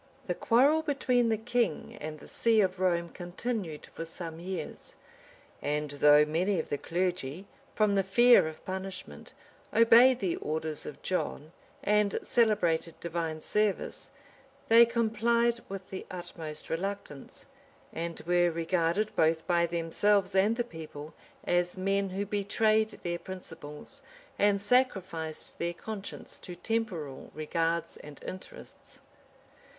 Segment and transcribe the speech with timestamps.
[0.25, 4.95] ]The quarrel between the king and the see of Rome continued for some years;
[5.61, 9.33] and though many of the clergy, from the fear of punishment,
[9.71, 11.51] obeyed the orders of John,
[11.83, 14.09] and celebrated divine service,
[14.69, 17.45] they complied with the utmost reluctance,
[17.93, 21.13] and were regarded, both by themselves and the people,
[21.43, 24.01] as men who betrayed their principles,
[24.39, 28.99] and sacrificed their conscience to temporal regards and interests.